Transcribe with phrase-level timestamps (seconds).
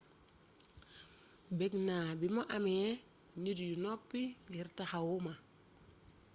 [1.57, 2.75] bégg na bi mu amé
[3.41, 5.33] nit yu noppi ngir taxawuma